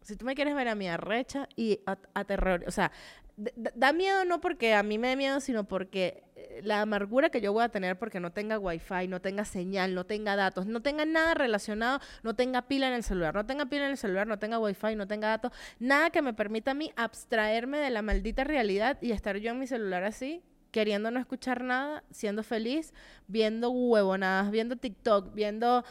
[0.01, 2.91] Si tú me quieres ver a mi arrecha y a, a terror, o sea,
[3.39, 7.39] da miedo no porque a mí me dé miedo, sino porque eh, la amargura que
[7.39, 10.81] yo voy a tener porque no tenga wifi, no tenga señal, no tenga datos, no
[10.81, 14.27] tenga nada relacionado, no tenga pila en el celular, no tenga pila en el celular,
[14.27, 18.01] no tenga wifi, no tenga datos, nada que me permita a mí abstraerme de la
[18.01, 22.93] maldita realidad y estar yo en mi celular así, queriendo no escuchar nada, siendo feliz,
[23.27, 25.85] viendo huevonadas, viendo TikTok, viendo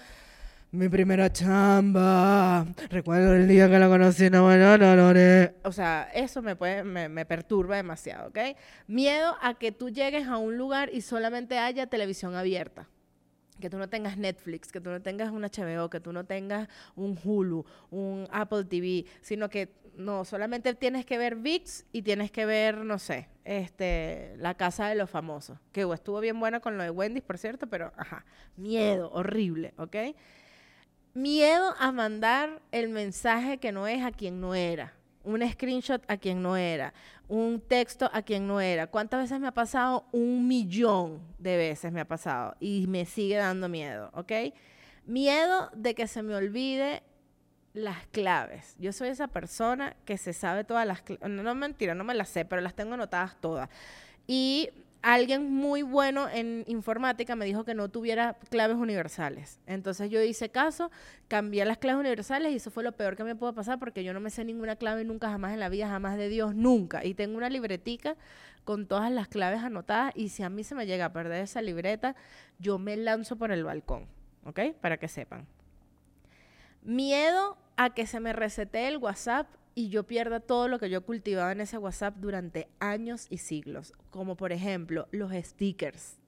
[0.71, 2.67] mi primera chamba.
[2.91, 5.51] Recuerdo el día que la conocí, no, no, no, no.
[5.65, 8.39] O sea, eso me, puede, me, perturba demasiado, ¿ok?
[8.87, 12.89] Miedo a que tú llegues a un lugar y solamente haya televisión abierta.
[13.61, 16.69] Que tú no tengas Netflix, que tú no tengas un HBO, que tú no tengas
[16.95, 22.31] un Hulu, un Apple TV, sino que no, solamente tienes que ver VIX y tienes
[22.31, 26.61] que ver, no sé, este, La Casa de los Famosos, que uh, estuvo bien buena
[26.61, 28.25] con lo de Wendy's, por cierto, pero, ajá,
[28.57, 29.97] miedo, horrible, ¿ok?
[31.19, 34.93] Miedo a mandar el mensaje que no es a quien no era.
[35.25, 36.95] Un screenshot a quien no era.
[37.27, 38.87] Un texto a quien no era.
[38.87, 40.07] ¿Cuántas veces me ha pasado?
[40.13, 42.55] Un millón de veces me ha pasado.
[42.61, 44.31] Y me sigue dando miedo, ¿ok?
[45.07, 47.03] Miedo de que se me olvide
[47.73, 48.77] las claves.
[48.79, 51.29] Yo soy esa persona que se sabe todas las claves.
[51.29, 53.69] No, no, mentira, no me las sé, pero las tengo anotadas todas.
[54.29, 54.71] Y
[55.03, 59.61] alguien muy bueno en informática me dijo que no tuviera claves universales.
[59.67, 60.91] Entonces yo hice caso,
[61.29, 64.13] cambié las claves universales y eso fue lo peor que me pudo pasar porque yo
[64.13, 67.05] no me sé ninguna clave nunca, jamás en la vida, jamás de Dios, nunca.
[67.05, 68.17] Y tengo una libretica
[68.65, 71.63] con todas las claves anotadas y si a mí se me llega a perder esa
[71.63, 72.17] libreta,
[72.59, 74.07] yo me lanzo por el balcón,
[74.45, 74.61] ¿ok?
[74.81, 75.47] Para que sepan.
[76.83, 79.47] Miedo a que se me resete el WhatsApp
[79.79, 83.93] y yo pierda todo lo que yo cultivaba en ese WhatsApp durante años y siglos,
[84.11, 86.19] como por ejemplo los stickers.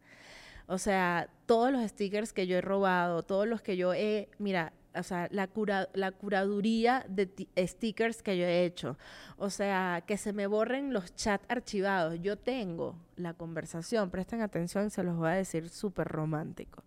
[0.68, 4.72] O sea, todos los stickers que yo he robado, todos los que yo he, mira,
[4.94, 8.96] o sea, la, cura, la curaduría de stickers que yo he hecho.
[9.36, 12.20] O sea, que se me borren los chats archivados.
[12.20, 16.84] Yo tengo la conversación, presten atención, se los voy a decir súper romántico.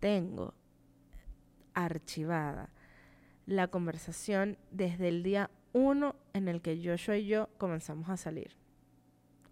[0.00, 0.52] Tengo
[1.72, 2.68] archivada
[3.46, 8.56] la conversación desde el día uno en el que Joshua y yo comenzamos a salir.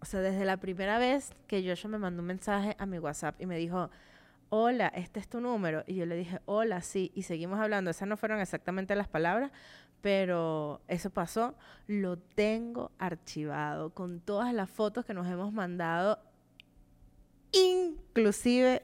[0.01, 3.39] O sea, desde la primera vez que Joshua me mandó un mensaje a mi WhatsApp
[3.39, 3.89] y me dijo,
[4.49, 5.83] hola, este es tu número.
[5.87, 7.11] Y yo le dije, hola, sí.
[7.15, 7.91] Y seguimos hablando.
[7.91, 9.51] Esas no fueron exactamente las palabras,
[10.01, 11.55] pero eso pasó.
[11.87, 16.19] Lo tengo archivado con todas las fotos que nos hemos mandado,
[17.51, 18.83] inclusive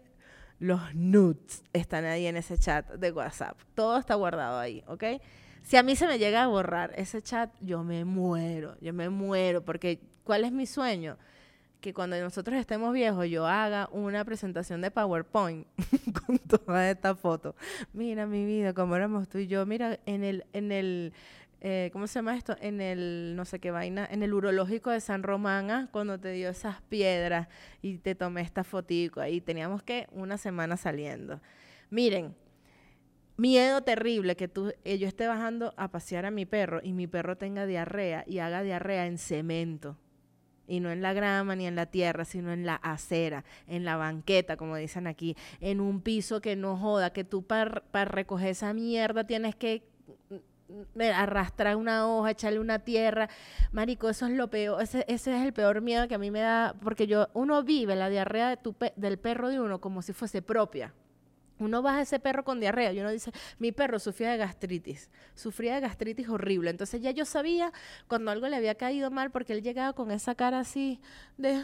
[0.60, 3.60] los nudes están ahí en ese chat de WhatsApp.
[3.76, 5.04] Todo está guardado ahí, ¿ok?
[5.68, 9.10] Si a mí se me llega a borrar ese chat, yo me muero, yo me
[9.10, 11.18] muero, porque ¿cuál es mi sueño?
[11.82, 15.68] que cuando nosotros estemos viejos yo haga una presentación de PowerPoint
[16.26, 17.54] con toda esta foto.
[17.92, 19.66] Mira mi vida, como éramos tú y yo.
[19.66, 21.14] Mira, en el, en el,
[21.60, 22.56] eh, ¿cómo se llama esto?
[22.62, 25.90] En el, no sé qué vaina, en el urológico de San Román, ¿ah?
[25.92, 27.50] cuando te dio esas piedras
[27.82, 29.42] y te tomé esta fotico ahí.
[29.42, 31.42] Teníamos que una semana saliendo.
[31.90, 32.34] Miren,
[33.38, 37.08] miedo terrible que tú, eh, yo esté bajando a pasear a mi perro y mi
[37.08, 39.98] perro tenga diarrea y haga diarrea en cemento
[40.68, 43.96] y no en la grama ni en la tierra, sino en la acera, en la
[43.96, 48.74] banqueta, como dicen aquí, en un piso que no joda, que tú para recoger esa
[48.74, 49.84] mierda tienes que
[50.30, 50.36] mm,
[51.00, 53.30] mm, arrastrar una hoja, echarle una tierra.
[53.72, 56.42] Marico, eso es lo peor, ese, ese, es el peor miedo que a mí me
[56.42, 60.14] da, porque yo, uno vive la diarrea de tu del perro de uno como si
[60.14, 60.94] fuese propia.
[61.60, 65.76] Uno baja ese perro con diarrea y uno dice, mi perro sufría de gastritis, sufría
[65.76, 66.70] de gastritis horrible.
[66.70, 67.72] Entonces ya yo sabía
[68.08, 71.00] cuando algo le había caído mal porque él llegaba con esa cara así
[71.38, 71.64] de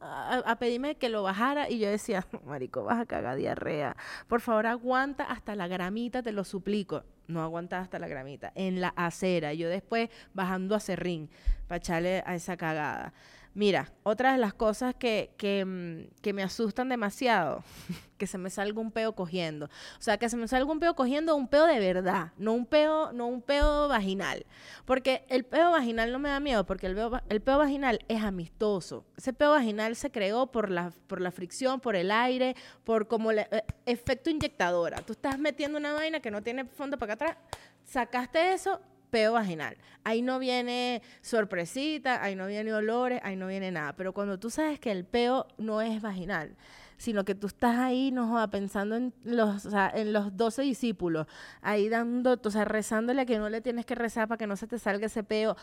[0.00, 3.96] a, pedirme que lo bajara y yo decía, marico, vas a cagar diarrea.
[4.28, 7.04] Por favor, aguanta hasta la gramita, te lo suplico.
[7.26, 8.52] No aguanta hasta la gramita.
[8.54, 9.54] En la acera.
[9.54, 11.30] Yo después bajando a serrín
[11.68, 13.12] para echarle a esa cagada.
[13.52, 15.34] Mira, otra de las cosas que,
[15.66, 17.64] mm, que, me asustan demasiado,
[18.16, 19.66] que se me salga un peo cogiendo.
[19.66, 22.64] O sea, que se me salga un peo cogiendo, un peo de verdad, no un
[22.64, 24.46] peo, no un peo vaginal.
[24.84, 28.22] Porque el peo vaginal no me da miedo, porque el peo, el peo vaginal es
[28.22, 29.04] amistoso.
[29.16, 33.32] Ese peo vaginal se creó por la, por la fricción, por el aire, por como
[33.32, 35.02] el eh, efecto inyectadora.
[35.02, 37.44] Tú estás metiendo una vaina que no tiene fondo para acá atrás,
[37.84, 39.76] sacaste eso, peo vaginal.
[40.04, 43.94] Ahí no viene sorpresita, ahí no viene olores, ahí no viene nada.
[43.94, 46.56] Pero cuando tú sabes que el peo no es vaginal,
[47.00, 51.26] sino que tú estás ahí, no pensando en los, o sea, en los 12 discípulos,
[51.62, 54.66] ahí dando, o sea, rezándole que no le tienes que rezar para que no se
[54.66, 55.56] te salga ese peo.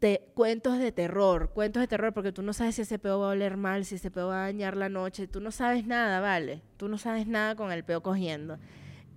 [0.00, 3.28] Te, cuentos de terror, cuentos de terror, porque tú no sabes si ese peo va
[3.28, 6.18] a oler mal, si ese peo va a dañar la noche, tú no sabes nada,
[6.18, 6.62] ¿vale?
[6.76, 8.58] Tú no sabes nada con el peo cogiendo.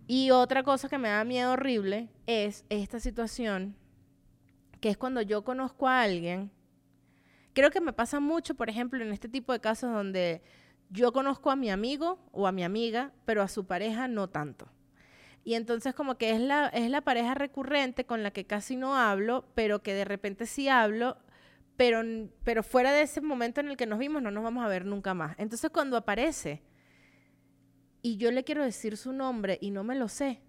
[0.07, 3.75] Y otra cosa que me da miedo horrible es esta situación,
[4.81, 6.51] que es cuando yo conozco a alguien,
[7.53, 10.41] creo que me pasa mucho, por ejemplo, en este tipo de casos donde
[10.89, 14.67] yo conozco a mi amigo o a mi amiga, pero a su pareja no tanto.
[15.45, 18.95] Y entonces como que es la, es la pareja recurrente con la que casi no
[18.95, 21.17] hablo, pero que de repente sí hablo,
[21.75, 22.01] pero,
[22.43, 24.85] pero fuera de ese momento en el que nos vimos no nos vamos a ver
[24.85, 25.35] nunca más.
[25.37, 26.61] Entonces cuando aparece
[28.03, 30.41] y yo le quiero decir su nombre y no me lo sé,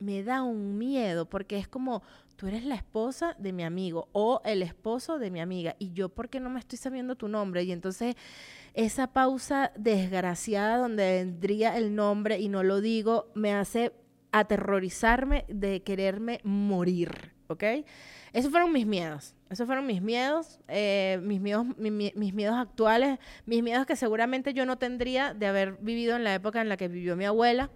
[0.00, 2.02] me da un miedo porque es como,
[2.36, 6.08] tú eres la esposa de mi amigo o el esposo de mi amiga y yo
[6.08, 8.16] porque no me estoy sabiendo tu nombre y entonces
[8.74, 13.92] esa pausa desgraciada donde vendría el nombre y no lo digo me hace
[14.32, 17.64] aterrorizarme de quererme morir, ¿ok?
[18.32, 19.34] Esos fueron mis miedos.
[19.50, 24.64] Esos fueron mis miedos, eh, mis miedos, mis miedos actuales, mis miedos que seguramente yo
[24.64, 27.70] no tendría de haber vivido en la época en la que vivió mi abuela.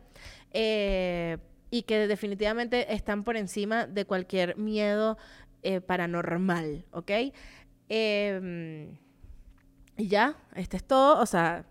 [0.53, 1.39] Eh,
[1.75, 5.19] y que definitivamente están por encima de cualquier miedo
[5.65, 7.11] eh, paranormal, ¿ok?
[7.89, 8.97] Em,
[9.97, 11.21] y ya, este es todo.
[11.21, 11.65] O sea,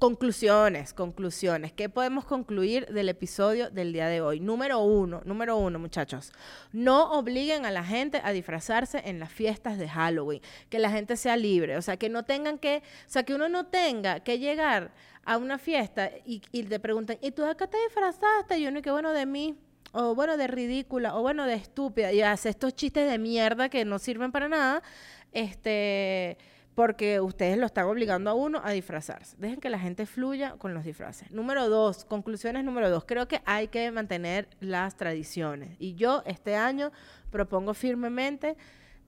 [0.00, 1.72] Conclusiones, conclusiones.
[1.72, 4.40] ¿Qué podemos concluir del episodio del día de hoy?
[4.40, 6.32] Número uno, número uno, muchachos.
[6.72, 10.42] No obliguen a la gente a disfrazarse en las fiestas de Halloween.
[10.70, 11.76] Que la gente sea libre.
[11.76, 14.90] O sea, que no tengan que, o sea, que uno no tenga que llegar
[15.24, 18.58] a una fiesta y, y te preguntan, ¿y tú acá te disfrazaste?
[18.58, 19.56] Y uno, que bueno, de mí
[19.92, 23.84] o bueno, de ridícula, o bueno, de estúpida, y hace estos chistes de mierda que
[23.84, 24.82] no sirven para nada,
[25.30, 26.36] este,
[26.74, 29.36] porque ustedes lo están obligando a uno a disfrazarse.
[29.38, 31.30] Dejen que la gente fluya con los disfraces.
[31.30, 33.04] Número dos, conclusiones número dos.
[33.04, 35.76] Creo que hay que mantener las tradiciones.
[35.78, 36.90] Y yo este año
[37.30, 38.56] propongo firmemente,